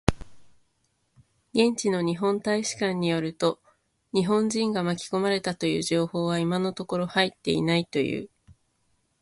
[1.53, 3.59] 現地の日本大使館によると、
[4.15, 8.27] 日本人が巻き込まれたという情報は今のところ入っていないという。